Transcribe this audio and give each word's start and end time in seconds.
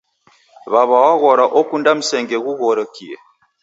Wawa 0.73 0.97
waghora 1.05 1.45
okunda 1.59 1.89
msenge 1.99 2.37
ghughorokie 2.43 3.17